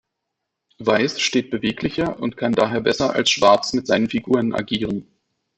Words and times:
Weiß 0.79 1.21
steht 1.21 1.51
beweglicher 1.51 2.19
und 2.19 2.35
kann 2.35 2.53
daher 2.53 2.81
besser 2.81 3.13
als 3.13 3.29
Schwarz 3.29 3.73
mit 3.73 3.85
seinen 3.85 4.09
Figuren 4.09 4.51
agieren. 4.51 5.05